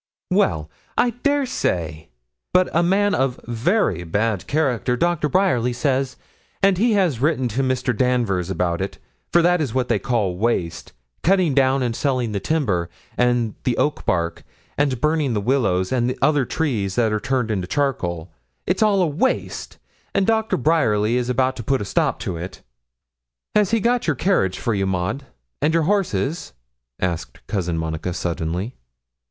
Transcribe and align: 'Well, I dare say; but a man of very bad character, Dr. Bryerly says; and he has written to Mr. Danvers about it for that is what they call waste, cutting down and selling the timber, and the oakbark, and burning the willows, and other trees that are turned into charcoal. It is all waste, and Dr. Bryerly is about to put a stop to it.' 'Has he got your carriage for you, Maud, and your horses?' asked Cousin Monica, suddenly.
'Well, 0.31 0.67
I 0.97 1.11
dare 1.11 1.45
say; 1.45 2.09
but 2.55 2.75
a 2.75 2.81
man 2.81 3.13
of 3.13 3.39
very 3.45 4.03
bad 4.03 4.47
character, 4.47 4.97
Dr. 4.97 5.29
Bryerly 5.29 5.73
says; 5.73 6.15
and 6.63 6.79
he 6.79 6.93
has 6.93 7.19
written 7.21 7.47
to 7.49 7.61
Mr. 7.61 7.95
Danvers 7.95 8.49
about 8.49 8.81
it 8.81 8.97
for 9.31 9.43
that 9.43 9.61
is 9.61 9.75
what 9.75 9.89
they 9.89 9.99
call 9.99 10.35
waste, 10.37 10.93
cutting 11.21 11.53
down 11.53 11.83
and 11.83 11.95
selling 11.95 12.31
the 12.31 12.39
timber, 12.39 12.89
and 13.15 13.53
the 13.63 13.77
oakbark, 13.77 14.41
and 14.75 14.99
burning 14.99 15.35
the 15.35 15.39
willows, 15.39 15.91
and 15.91 16.15
other 16.19 16.45
trees 16.45 16.95
that 16.95 17.13
are 17.13 17.19
turned 17.19 17.51
into 17.51 17.67
charcoal. 17.67 18.31
It 18.65 18.77
is 18.77 18.81
all 18.81 19.07
waste, 19.11 19.77
and 20.15 20.25
Dr. 20.25 20.57
Bryerly 20.57 21.15
is 21.15 21.29
about 21.29 21.55
to 21.57 21.63
put 21.63 21.79
a 21.79 21.85
stop 21.85 22.17
to 22.21 22.37
it.' 22.37 22.63
'Has 23.53 23.69
he 23.69 23.79
got 23.79 24.07
your 24.07 24.15
carriage 24.15 24.57
for 24.57 24.73
you, 24.73 24.87
Maud, 24.87 25.25
and 25.61 25.75
your 25.75 25.83
horses?' 25.83 26.53
asked 26.99 27.45
Cousin 27.45 27.77
Monica, 27.77 28.15
suddenly. 28.15 28.73